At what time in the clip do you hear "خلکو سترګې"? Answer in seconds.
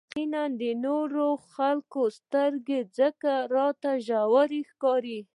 1.53-2.79